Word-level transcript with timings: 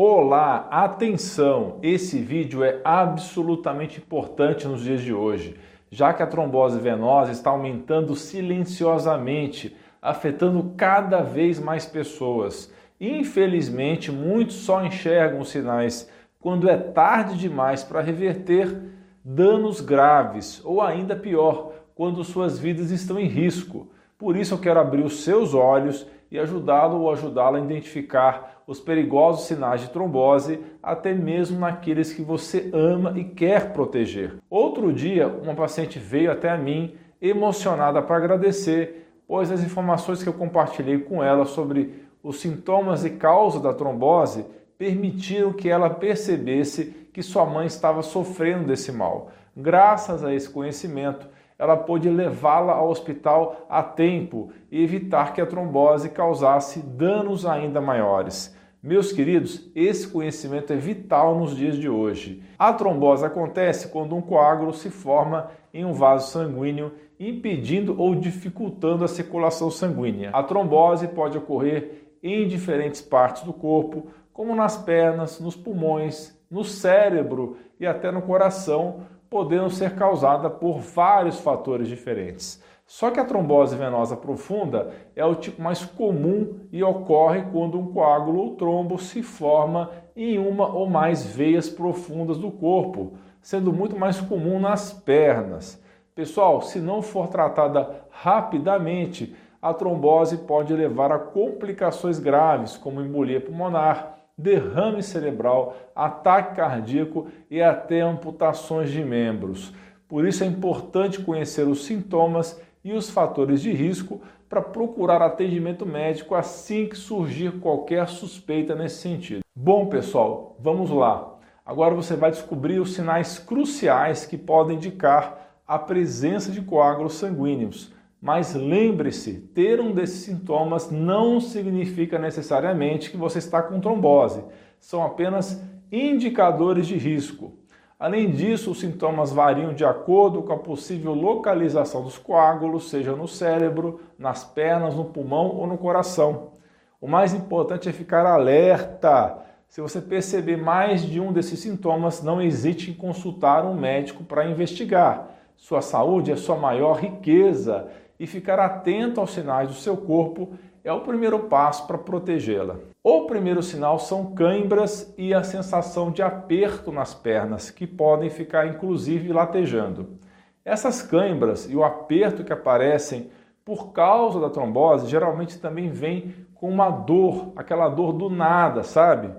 Olá, 0.00 0.68
atenção! 0.70 1.80
Esse 1.82 2.20
vídeo 2.20 2.62
é 2.62 2.80
absolutamente 2.84 3.98
importante 3.98 4.64
nos 4.68 4.84
dias 4.84 5.00
de 5.00 5.12
hoje, 5.12 5.56
já 5.90 6.14
que 6.14 6.22
a 6.22 6.26
trombose 6.28 6.78
venosa 6.78 7.32
está 7.32 7.50
aumentando 7.50 8.14
silenciosamente, 8.14 9.76
afetando 10.00 10.72
cada 10.76 11.20
vez 11.20 11.58
mais 11.58 11.84
pessoas. 11.84 12.72
Infelizmente, 13.00 14.12
muitos 14.12 14.58
só 14.58 14.84
enxergam 14.84 15.40
os 15.40 15.48
sinais 15.48 16.08
quando 16.38 16.70
é 16.70 16.76
tarde 16.76 17.36
demais 17.36 17.82
para 17.82 18.00
reverter 18.00 18.80
danos 19.24 19.80
graves, 19.80 20.62
ou 20.64 20.80
ainda 20.80 21.16
pior, 21.16 21.72
quando 21.96 22.22
suas 22.22 22.56
vidas 22.56 22.92
estão 22.92 23.18
em 23.18 23.26
risco. 23.26 23.88
Por 24.16 24.36
isso 24.36 24.54
eu 24.54 24.58
quero 24.58 24.78
abrir 24.78 25.04
os 25.04 25.24
seus 25.24 25.54
olhos 25.54 26.06
e 26.30 26.38
ajudá-lo 26.38 27.00
ou 27.00 27.12
ajudá-la 27.12 27.58
a 27.58 27.60
identificar 27.60 28.62
os 28.66 28.80
perigosos 28.80 29.46
sinais 29.46 29.80
de 29.80 29.90
trombose, 29.90 30.60
até 30.82 31.14
mesmo 31.14 31.58
naqueles 31.58 32.12
que 32.12 32.20
você 32.20 32.70
ama 32.72 33.14
e 33.16 33.24
quer 33.24 33.72
proteger. 33.72 34.34
Outro 34.50 34.92
dia, 34.92 35.26
uma 35.26 35.54
paciente 35.54 35.98
veio 35.98 36.30
até 36.30 36.56
mim 36.56 36.94
emocionada 37.20 38.02
para 38.02 38.16
agradecer, 38.16 39.08
pois 39.26 39.50
as 39.50 39.62
informações 39.62 40.22
que 40.22 40.28
eu 40.28 40.34
compartilhei 40.34 40.98
com 40.98 41.22
ela 41.22 41.44
sobre 41.44 42.06
os 42.22 42.40
sintomas 42.40 43.04
e 43.04 43.10
causa 43.10 43.58
da 43.58 43.72
trombose 43.72 44.44
permitiram 44.76 45.52
que 45.52 45.68
ela 45.68 45.90
percebesse 45.90 47.08
que 47.12 47.22
sua 47.22 47.44
mãe 47.44 47.66
estava 47.66 48.02
sofrendo 48.02 48.66
desse 48.66 48.92
mal. 48.92 49.30
Graças 49.56 50.22
a 50.22 50.32
esse 50.32 50.48
conhecimento, 50.48 51.26
ela 51.58 51.76
pôde 51.76 52.08
levá-la 52.08 52.74
ao 52.74 52.88
hospital 52.88 53.66
a 53.68 53.82
tempo 53.82 54.50
e 54.70 54.82
evitar 54.82 55.32
que 55.32 55.40
a 55.40 55.46
trombose 55.46 56.10
causasse 56.10 56.80
danos 56.80 57.44
ainda 57.44 57.80
maiores. 57.80 58.56
Meus 58.80 59.10
queridos, 59.10 59.68
esse 59.74 60.06
conhecimento 60.06 60.72
é 60.72 60.76
vital 60.76 61.36
nos 61.36 61.56
dias 61.56 61.76
de 61.76 61.88
hoje. 61.88 62.44
A 62.56 62.72
trombose 62.72 63.26
acontece 63.26 63.88
quando 63.88 64.14
um 64.14 64.22
coágulo 64.22 64.72
se 64.72 64.88
forma 64.88 65.50
em 65.74 65.84
um 65.84 65.92
vaso 65.92 66.30
sanguíneo, 66.30 66.92
impedindo 67.18 68.00
ou 68.00 68.14
dificultando 68.14 69.04
a 69.04 69.08
circulação 69.08 69.68
sanguínea. 69.68 70.30
A 70.32 70.44
trombose 70.44 71.08
pode 71.08 71.36
ocorrer 71.36 72.14
em 72.22 72.46
diferentes 72.46 73.00
partes 73.00 73.42
do 73.42 73.52
corpo, 73.52 74.06
como 74.32 74.54
nas 74.54 74.76
pernas, 74.76 75.40
nos 75.40 75.56
pulmões, 75.56 76.38
no 76.48 76.62
cérebro 76.62 77.56
e 77.80 77.86
até 77.86 78.12
no 78.12 78.22
coração, 78.22 79.00
podendo 79.30 79.70
ser 79.70 79.94
causada 79.94 80.48
por 80.48 80.78
vários 80.78 81.40
fatores 81.40 81.88
diferentes. 81.88 82.62
Só 82.86 83.10
que 83.10 83.20
a 83.20 83.24
trombose 83.24 83.76
venosa 83.76 84.16
profunda 84.16 84.90
é 85.14 85.22
o 85.22 85.34
tipo 85.34 85.60
mais 85.60 85.84
comum 85.84 86.60
e 86.72 86.82
ocorre 86.82 87.42
quando 87.52 87.78
um 87.78 87.92
coágulo 87.92 88.40
ou 88.40 88.56
trombo 88.56 88.96
se 88.98 89.22
forma 89.22 89.90
em 90.16 90.38
uma 90.38 90.66
ou 90.66 90.88
mais 90.88 91.26
veias 91.26 91.68
profundas 91.68 92.38
do 92.38 92.50
corpo, 92.50 93.12
sendo 93.42 93.74
muito 93.74 93.94
mais 93.94 94.18
comum 94.20 94.58
nas 94.58 94.90
pernas. 94.90 95.82
Pessoal, 96.14 96.62
se 96.62 96.80
não 96.80 97.02
for 97.02 97.28
tratada 97.28 98.06
rapidamente, 98.10 99.36
a 99.60 99.74
trombose 99.74 100.38
pode 100.38 100.72
levar 100.72 101.12
a 101.12 101.18
complicações 101.18 102.18
graves, 102.18 102.78
como 102.78 103.02
embolia 103.02 103.40
pulmonar, 103.40 104.17
derrame 104.38 105.02
cerebral, 105.02 105.76
ataque 105.94 106.54
cardíaco 106.54 107.26
e 107.50 107.60
até 107.60 108.00
amputações 108.00 108.90
de 108.90 109.04
membros. 109.04 109.74
Por 110.06 110.24
isso 110.24 110.44
é 110.44 110.46
importante 110.46 111.20
conhecer 111.20 111.66
os 111.66 111.84
sintomas 111.84 112.62
e 112.84 112.92
os 112.92 113.10
fatores 113.10 113.60
de 113.60 113.72
risco 113.72 114.22
para 114.48 114.62
procurar 114.62 115.20
atendimento 115.20 115.84
médico 115.84 116.34
assim 116.34 116.86
que 116.86 116.96
surgir 116.96 117.58
qualquer 117.60 118.08
suspeita 118.08 118.74
nesse 118.74 119.02
sentido. 119.02 119.40
Bom, 119.54 119.86
pessoal, 119.86 120.56
vamos 120.60 120.90
lá. 120.90 121.34
Agora 121.66 121.94
você 121.94 122.16
vai 122.16 122.30
descobrir 122.30 122.80
os 122.80 122.94
sinais 122.94 123.38
cruciais 123.38 124.24
que 124.24 124.38
podem 124.38 124.76
indicar 124.76 125.48
a 125.66 125.78
presença 125.78 126.50
de 126.50 126.62
coágulos 126.62 127.14
sanguíneos. 127.14 127.92
Mas 128.20 128.54
lembre-se, 128.54 129.34
ter 129.54 129.80
um 129.80 129.92
desses 129.92 130.24
sintomas 130.24 130.90
não 130.90 131.40
significa 131.40 132.18
necessariamente 132.18 133.10
que 133.10 133.16
você 133.16 133.38
está 133.38 133.62
com 133.62 133.80
trombose. 133.80 134.44
São 134.80 135.04
apenas 135.04 135.62
indicadores 135.90 136.86
de 136.86 136.96
risco. 136.96 137.56
Além 137.98 138.30
disso, 138.30 138.72
os 138.72 138.80
sintomas 138.80 139.32
variam 139.32 139.72
de 139.72 139.84
acordo 139.84 140.42
com 140.42 140.52
a 140.52 140.58
possível 140.58 141.14
localização 141.14 142.02
dos 142.02 142.18
coágulos, 142.18 142.90
seja 142.90 143.14
no 143.14 143.26
cérebro, 143.26 144.00
nas 144.18 144.44
pernas, 144.44 144.94
no 144.94 145.06
pulmão 145.06 145.56
ou 145.56 145.66
no 145.66 145.78
coração. 145.78 146.52
O 147.00 147.06
mais 147.06 147.32
importante 147.32 147.88
é 147.88 147.92
ficar 147.92 148.26
alerta. 148.26 149.38
Se 149.68 149.80
você 149.80 150.00
perceber 150.00 150.56
mais 150.56 151.02
de 151.02 151.20
um 151.20 151.32
desses 151.32 151.60
sintomas, 151.60 152.22
não 152.22 152.42
hesite 152.42 152.90
em 152.90 152.94
consultar 152.94 153.64
um 153.64 153.74
médico 153.74 154.24
para 154.24 154.46
investigar. 154.46 155.30
Sua 155.56 155.82
saúde 155.82 156.30
é 156.30 156.36
sua 156.36 156.56
maior 156.56 157.00
riqueza 157.00 157.88
e 158.18 158.26
ficar 158.26 158.58
atento 158.58 159.20
aos 159.20 159.32
sinais 159.32 159.68
do 159.68 159.74
seu 159.74 159.96
corpo 159.96 160.54
é 160.82 160.92
o 160.92 161.00
primeiro 161.00 161.40
passo 161.40 161.86
para 161.86 161.98
protegê-la. 161.98 162.76
O 163.02 163.26
primeiro 163.26 163.62
sinal 163.62 163.98
são 163.98 164.34
cãibras 164.34 165.14
e 165.16 165.32
a 165.32 165.42
sensação 165.42 166.10
de 166.10 166.22
aperto 166.22 166.90
nas 166.90 167.14
pernas, 167.14 167.70
que 167.70 167.86
podem 167.86 168.30
ficar 168.30 168.66
inclusive 168.66 169.32
latejando. 169.32 170.18
Essas 170.64 171.02
cãibras 171.02 171.68
e 171.70 171.76
o 171.76 171.84
aperto 171.84 172.44
que 172.44 172.52
aparecem 172.52 173.30
por 173.64 173.92
causa 173.92 174.40
da 174.40 174.50
trombose 174.50 175.08
geralmente 175.08 175.58
também 175.58 175.90
vem 175.90 176.34
com 176.54 176.68
uma 176.70 176.90
dor, 176.90 177.52
aquela 177.54 177.88
dor 177.88 178.12
do 178.12 178.28
nada, 178.28 178.82
sabe? 178.82 179.30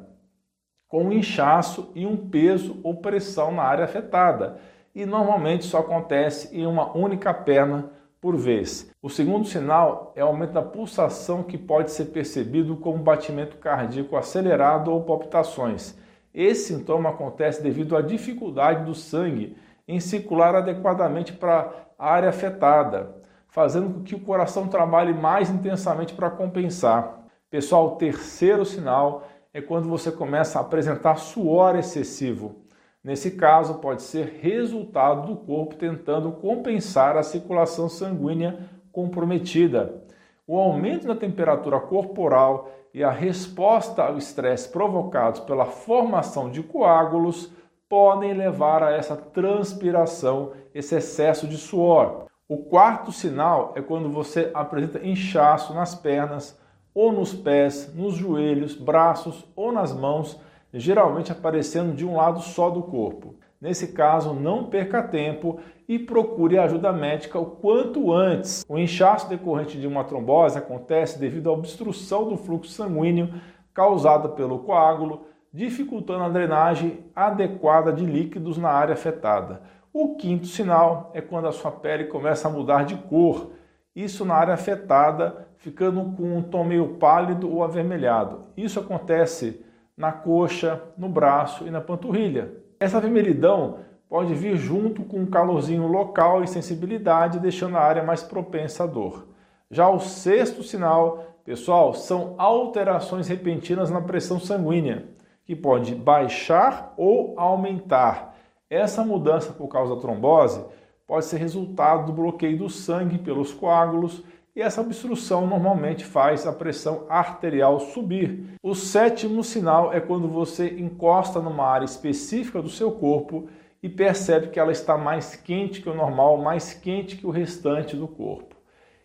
Com 0.87 1.05
um 1.05 1.11
inchaço 1.11 1.91
e 1.95 2.05
um 2.05 2.15
peso 2.15 2.79
ou 2.83 2.95
pressão 2.95 3.51
na 3.51 3.63
área 3.63 3.85
afetada. 3.85 4.57
E 4.95 5.05
normalmente 5.05 5.61
isso 5.61 5.77
acontece 5.77 6.55
em 6.55 6.65
uma 6.65 6.95
única 6.95 7.33
perna 7.33 7.91
por 8.21 8.35
vez. 8.35 8.91
O 9.01 9.09
segundo 9.09 9.47
sinal 9.47 10.11
é 10.15 10.23
o 10.23 10.27
aumento 10.27 10.53
da 10.53 10.61
pulsação 10.61 11.43
que 11.43 11.57
pode 11.57 11.91
ser 11.91 12.05
percebido 12.05 12.75
como 12.77 13.03
batimento 13.03 13.57
cardíaco 13.57 14.15
acelerado 14.15 14.91
ou 14.91 15.03
palpitações. 15.03 15.95
Esse 16.33 16.73
sintoma 16.73 17.09
acontece 17.09 17.63
devido 17.63 17.95
à 17.95 18.01
dificuldade 18.01 18.85
do 18.85 18.93
sangue 18.93 19.55
em 19.87 19.99
circular 19.99 20.53
adequadamente 20.53 21.33
para 21.33 21.71
a 21.97 22.11
área 22.11 22.29
afetada, 22.29 23.15
fazendo 23.47 23.93
com 23.93 24.03
que 24.03 24.15
o 24.15 24.19
coração 24.19 24.67
trabalhe 24.67 25.13
mais 25.13 25.49
intensamente 25.49 26.13
para 26.13 26.29
compensar. 26.29 27.25
Pessoal, 27.49 27.87
o 27.87 27.95
terceiro 27.95 28.63
sinal 28.63 29.27
é 29.51 29.59
quando 29.59 29.89
você 29.89 30.11
começa 30.11 30.59
a 30.59 30.61
apresentar 30.61 31.15
suor 31.15 31.75
excessivo. 31.75 32.63
Nesse 33.03 33.31
caso, 33.31 33.75
pode 33.75 34.01
ser 34.01 34.39
resultado 34.41 35.27
do 35.27 35.35
corpo 35.37 35.75
tentando 35.75 36.33
compensar 36.33 37.15
a 37.15 37.23
circulação 37.23 37.87
sanguínea 37.87 38.69
comprometida. 38.91 40.03
O 40.45 40.57
aumento 40.57 41.07
da 41.07 41.15
temperatura 41.15 41.79
corporal 41.79 42.69
e 42.93 43.03
a 43.03 43.11
resposta 43.11 44.03
ao 44.03 44.17
estresse 44.17 44.67
provocados 44.69 45.39
pela 45.41 45.65
formação 45.65 46.49
de 46.49 46.61
coágulos 46.61 47.51
podem 47.87 48.33
levar 48.33 48.83
a 48.83 48.91
essa 48.91 49.15
transpiração, 49.15 50.51
esse 50.73 50.95
excesso 50.95 51.47
de 51.47 51.57
suor. 51.57 52.25
O 52.47 52.57
quarto 52.57 53.11
sinal 53.11 53.73
é 53.75 53.81
quando 53.81 54.09
você 54.09 54.51
apresenta 54.53 55.05
inchaço 55.05 55.73
nas 55.73 55.95
pernas, 55.95 56.59
ou 56.93 57.11
nos 57.11 57.33
pés, 57.33 57.93
nos 57.95 58.15
joelhos, 58.15 58.75
braços 58.75 59.45
ou 59.55 59.71
nas 59.71 59.93
mãos 59.93 60.39
geralmente 60.73 61.31
aparecendo 61.31 61.95
de 61.95 62.05
um 62.05 62.15
lado 62.15 62.41
só 62.41 62.69
do 62.69 62.83
corpo. 62.83 63.35
Nesse 63.59 63.89
caso, 63.89 64.33
não 64.33 64.65
perca 64.65 65.03
tempo 65.03 65.59
e 65.87 65.99
procure 65.99 66.57
ajuda 66.57 66.93
médica 66.93 67.37
o 67.37 67.45
quanto 67.45 68.13
antes. 68.13 68.63
O 68.69 68.77
inchaço 68.77 69.27
decorrente 69.27 69.77
de 69.77 69.87
uma 69.87 70.03
trombose 70.03 70.57
acontece 70.57 71.19
devido 71.19 71.49
à 71.49 71.53
obstrução 71.53 72.29
do 72.29 72.37
fluxo 72.37 72.71
sanguíneo 72.71 73.33
causada 73.73 74.29
pelo 74.29 74.59
coágulo, 74.59 75.25
dificultando 75.51 76.23
a 76.23 76.29
drenagem 76.29 77.05
adequada 77.15 77.91
de 77.91 78.05
líquidos 78.05 78.57
na 78.57 78.69
área 78.69 78.93
afetada. 78.93 79.61
O 79.91 80.15
quinto 80.15 80.45
sinal 80.45 81.11
é 81.13 81.19
quando 81.19 81.47
a 81.47 81.51
sua 81.51 81.71
pele 81.71 82.05
começa 82.05 82.47
a 82.47 82.51
mudar 82.51 82.85
de 82.85 82.95
cor, 82.95 83.51
isso 83.95 84.23
na 84.23 84.35
área 84.35 84.53
afetada, 84.53 85.47
ficando 85.57 86.15
com 86.15 86.37
um 86.37 86.41
tom 86.41 86.63
meio 86.63 86.95
pálido 86.95 87.51
ou 87.51 87.63
avermelhado. 87.63 88.41
Isso 88.55 88.79
acontece 88.79 89.65
na 89.99 90.13
coxa, 90.13 90.81
no 90.97 91.09
braço 91.09 91.67
e 91.67 91.69
na 91.69 91.81
panturrilha. 91.81 92.53
Essa 92.79 93.01
vermelhidão 93.01 93.79
pode 94.07 94.33
vir 94.33 94.55
junto 94.55 95.03
com 95.03 95.19
um 95.19 95.25
calorzinho 95.25 95.85
local 95.85 96.41
e 96.41 96.47
sensibilidade, 96.47 97.37
deixando 97.37 97.75
a 97.75 97.81
área 97.81 98.01
mais 98.01 98.23
propensa 98.23 98.85
à 98.85 98.87
dor. 98.87 99.27
Já 99.69 99.89
o 99.89 99.99
sexto 99.99 100.63
sinal, 100.63 101.41
pessoal, 101.43 101.93
são 101.93 102.33
alterações 102.37 103.27
repentinas 103.27 103.91
na 103.91 103.99
pressão 103.99 104.39
sanguínea, 104.39 105.03
que 105.43 105.53
pode 105.53 105.93
baixar 105.93 106.93
ou 106.95 107.33
aumentar. 107.37 108.37
Essa 108.69 109.03
mudança 109.03 109.51
por 109.51 109.67
causa 109.67 109.95
da 109.95 110.01
trombose 110.01 110.63
pode 111.05 111.25
ser 111.25 111.37
resultado 111.37 112.05
do 112.05 112.13
bloqueio 112.13 112.57
do 112.57 112.69
sangue 112.69 113.17
pelos 113.17 113.53
coágulos 113.53 114.23
e 114.59 114.61
essa 114.61 114.81
obstrução 114.81 115.47
normalmente 115.47 116.03
faz 116.03 116.45
a 116.45 116.51
pressão 116.51 117.05
arterial 117.07 117.79
subir. 117.79 118.57
O 118.61 118.75
sétimo 118.75 119.41
sinal 119.41 119.93
é 119.93 120.01
quando 120.01 120.27
você 120.27 120.67
encosta 120.77 121.39
numa 121.39 121.65
área 121.65 121.85
específica 121.85 122.61
do 122.61 122.67
seu 122.67 122.91
corpo 122.91 123.47
e 123.81 123.87
percebe 123.87 124.49
que 124.49 124.59
ela 124.59 124.73
está 124.73 124.97
mais 124.97 125.33
quente 125.33 125.81
que 125.81 125.87
o 125.87 125.95
normal, 125.95 126.37
mais 126.39 126.73
quente 126.73 127.15
que 127.15 127.25
o 127.25 127.29
restante 127.29 127.95
do 127.95 128.05
corpo. 128.05 128.53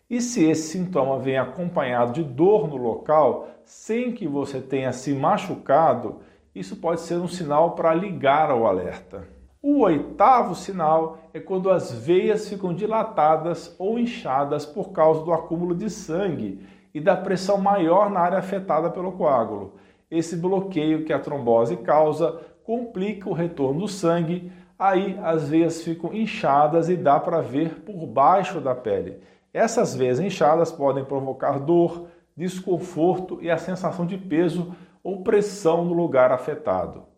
E 0.09 0.19
se 0.19 0.43
esse 0.43 0.73
sintoma 0.73 1.19
vem 1.19 1.37
acompanhado 1.37 2.11
de 2.11 2.23
dor 2.25 2.67
no 2.67 2.75
local, 2.75 3.47
sem 3.63 4.11
que 4.11 4.27
você 4.27 4.59
tenha 4.59 4.91
se 4.91 5.13
machucado, 5.13 6.19
isso 6.53 6.75
pode 6.75 6.99
ser 6.99 7.15
um 7.15 7.29
sinal 7.29 7.75
para 7.75 7.93
ligar 7.93 8.51
ao 8.51 8.67
alerta. 8.67 9.34
O 9.67 9.79
oitavo 9.79 10.53
sinal 10.53 11.17
é 11.33 11.39
quando 11.39 11.71
as 11.71 11.91
veias 11.91 12.47
ficam 12.47 12.71
dilatadas 12.71 13.75
ou 13.79 13.97
inchadas 13.97 14.63
por 14.63 14.91
causa 14.91 15.23
do 15.23 15.33
acúmulo 15.33 15.73
de 15.73 15.89
sangue 15.89 16.63
e 16.93 17.01
da 17.01 17.17
pressão 17.17 17.57
maior 17.57 18.11
na 18.11 18.19
área 18.19 18.37
afetada 18.37 18.91
pelo 18.91 19.13
coágulo. 19.13 19.73
Esse 20.11 20.37
bloqueio 20.37 21.03
que 21.03 21.11
a 21.11 21.17
trombose 21.17 21.77
causa 21.77 22.39
complica 22.63 23.27
o 23.27 23.33
retorno 23.33 23.79
do 23.79 23.87
sangue, 23.87 24.51
aí 24.77 25.17
as 25.23 25.49
veias 25.49 25.81
ficam 25.81 26.13
inchadas 26.13 26.87
e 26.87 26.95
dá 26.95 27.19
para 27.19 27.41
ver 27.41 27.81
por 27.81 28.05
baixo 28.05 28.61
da 28.61 28.75
pele. 28.75 29.17
Essas 29.51 29.95
veias 29.95 30.19
inchadas 30.19 30.71
podem 30.71 31.03
provocar 31.03 31.57
dor, 31.57 32.05
desconforto 32.37 33.39
e 33.41 33.49
a 33.49 33.57
sensação 33.57 34.05
de 34.05 34.15
peso 34.15 34.75
ou 35.03 35.23
pressão 35.23 35.83
no 35.83 35.93
lugar 35.93 36.31
afetado. 36.31 37.14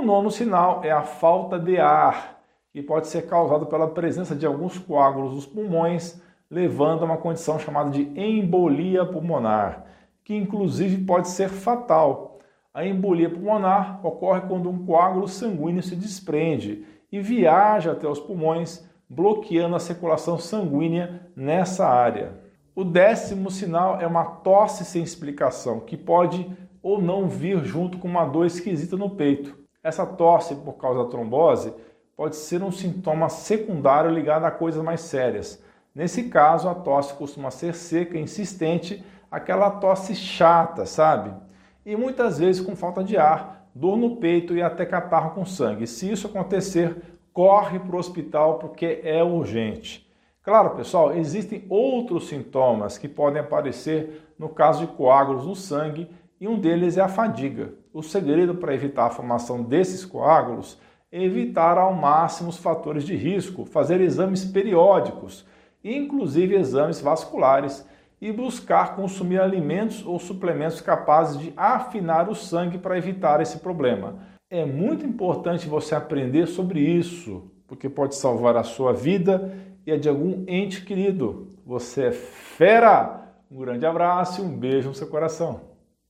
O 0.00 0.02
nono 0.02 0.30
sinal 0.30 0.80
é 0.82 0.90
a 0.90 1.02
falta 1.02 1.58
de 1.58 1.78
ar, 1.78 2.40
que 2.72 2.80
pode 2.80 3.06
ser 3.06 3.26
causado 3.26 3.66
pela 3.66 3.86
presença 3.86 4.34
de 4.34 4.46
alguns 4.46 4.78
coágulos 4.78 5.34
nos 5.34 5.44
pulmões, 5.44 6.18
levando 6.50 7.02
a 7.02 7.04
uma 7.04 7.18
condição 7.18 7.58
chamada 7.58 7.90
de 7.90 8.10
embolia 8.18 9.04
pulmonar, 9.04 9.84
que 10.24 10.34
inclusive 10.34 11.04
pode 11.04 11.28
ser 11.28 11.50
fatal. 11.50 12.38
A 12.72 12.82
embolia 12.82 13.28
pulmonar 13.28 14.00
ocorre 14.02 14.40
quando 14.48 14.70
um 14.70 14.86
coágulo 14.86 15.28
sanguíneo 15.28 15.82
se 15.82 15.94
desprende 15.94 16.82
e 17.12 17.20
viaja 17.20 17.92
até 17.92 18.08
os 18.08 18.18
pulmões, 18.18 18.82
bloqueando 19.06 19.76
a 19.76 19.80
circulação 19.80 20.38
sanguínea 20.38 21.28
nessa 21.36 21.86
área. 21.86 22.38
O 22.74 22.84
décimo 22.84 23.50
sinal 23.50 24.00
é 24.00 24.06
uma 24.06 24.24
tosse 24.24 24.82
sem 24.82 25.02
explicação, 25.02 25.78
que 25.78 25.98
pode 25.98 26.50
ou 26.82 27.02
não 27.02 27.28
vir 27.28 27.62
junto 27.66 27.98
com 27.98 28.08
uma 28.08 28.24
dor 28.24 28.46
esquisita 28.46 28.96
no 28.96 29.10
peito. 29.10 29.59
Essa 29.82 30.04
tosse 30.04 30.54
por 30.56 30.74
causa 30.74 31.04
da 31.04 31.10
trombose 31.10 31.72
pode 32.14 32.36
ser 32.36 32.62
um 32.62 32.70
sintoma 32.70 33.30
secundário 33.30 34.10
ligado 34.10 34.44
a 34.44 34.50
coisas 34.50 34.82
mais 34.82 35.00
sérias. 35.00 35.62
Nesse 35.94 36.24
caso, 36.24 36.68
a 36.68 36.74
tosse 36.74 37.14
costuma 37.14 37.50
ser 37.50 37.74
seca, 37.74 38.18
insistente, 38.18 39.02
aquela 39.30 39.70
tosse 39.70 40.14
chata, 40.14 40.84
sabe? 40.84 41.32
E 41.84 41.96
muitas 41.96 42.38
vezes 42.38 42.60
com 42.60 42.76
falta 42.76 43.02
de 43.02 43.16
ar, 43.16 43.66
dor 43.74 43.96
no 43.96 44.16
peito 44.16 44.54
e 44.54 44.60
até 44.60 44.84
catarro 44.84 45.30
com 45.30 45.46
sangue. 45.46 45.86
Se 45.86 46.10
isso 46.10 46.26
acontecer, 46.26 47.18
corre 47.32 47.78
para 47.78 47.96
o 47.96 47.98
hospital 47.98 48.58
porque 48.58 49.00
é 49.02 49.24
urgente. 49.24 50.06
Claro, 50.42 50.70
pessoal, 50.70 51.12
existem 51.12 51.64
outros 51.70 52.28
sintomas 52.28 52.98
que 52.98 53.08
podem 53.08 53.40
aparecer 53.40 54.34
no 54.38 54.48
caso 54.48 54.86
de 54.86 54.92
coágulos 54.92 55.46
no 55.46 55.54
sangue 55.54 56.10
e 56.40 56.48
um 56.48 56.58
deles 56.58 56.96
é 56.96 57.02
a 57.02 57.08
fadiga. 57.08 57.74
O 57.92 58.02
segredo 58.02 58.54
para 58.54 58.74
evitar 58.74 59.06
a 59.06 59.10
formação 59.10 59.62
desses 59.62 60.04
coágulos 60.04 60.78
é 61.12 61.22
evitar 61.22 61.76
ao 61.76 61.92
máximo 61.92 62.48
os 62.48 62.56
fatores 62.56 63.04
de 63.04 63.14
risco, 63.14 63.66
fazer 63.66 64.00
exames 64.00 64.44
periódicos, 64.44 65.44
inclusive 65.84 66.54
exames 66.54 67.00
vasculares, 67.00 67.86
e 68.20 68.30
buscar 68.32 68.96
consumir 68.96 69.40
alimentos 69.40 70.04
ou 70.04 70.18
suplementos 70.18 70.80
capazes 70.80 71.38
de 71.40 71.52
afinar 71.56 72.28
o 72.28 72.34
sangue 72.34 72.78
para 72.78 72.98
evitar 72.98 73.40
esse 73.40 73.58
problema. 73.58 74.18
É 74.50 74.64
muito 74.64 75.06
importante 75.06 75.68
você 75.68 75.94
aprender 75.94 76.46
sobre 76.46 76.80
isso, 76.80 77.50
porque 77.66 77.88
pode 77.88 78.14
salvar 78.14 78.56
a 78.56 78.62
sua 78.62 78.92
vida 78.92 79.56
e 79.86 79.92
a 79.92 79.96
de 79.96 80.08
algum 80.08 80.44
ente 80.46 80.84
querido. 80.84 81.48
Você 81.64 82.06
é 82.06 82.12
fera! 82.12 83.32
Um 83.50 83.58
grande 83.58 83.86
abraço 83.86 84.42
e 84.42 84.44
um 84.44 84.56
beijo 84.56 84.88
no 84.88 84.94
seu 84.94 85.06
coração. 85.06 85.69